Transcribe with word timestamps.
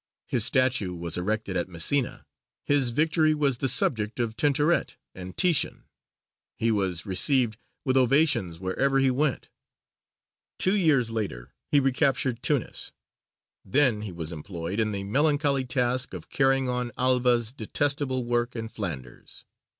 His 0.25 0.43
statue 0.43 0.95
was 0.95 1.15
erected 1.15 1.55
at 1.55 1.67
Messina; 1.69 2.25
his 2.65 2.89
victory 2.89 3.35
was 3.35 3.59
the 3.59 3.69
subject 3.69 4.19
of 4.19 4.35
Tintoret 4.35 4.97
and 5.13 5.37
Titian; 5.37 5.83
he 6.57 6.71
was 6.71 7.05
received 7.05 7.59
with 7.85 7.95
ovations 7.95 8.59
wherever 8.59 8.97
he 8.97 9.11
went. 9.11 9.49
Two 10.57 10.75
years 10.75 11.11
later 11.11 11.53
he 11.69 11.79
recaptured 11.79 12.41
Tunis. 12.41 12.91
Then 13.63 14.01
he 14.01 14.11
was 14.11 14.31
employed 14.31 14.79
in 14.79 14.91
the 14.91 15.03
melancholy 15.03 15.65
task 15.65 16.15
of 16.15 16.29
carrying 16.31 16.67
on 16.67 16.91
Alva's 16.97 17.53
detestable 17.53 18.25
work 18.25 18.55
in 18.55 18.69
Flanders. 18.69 19.45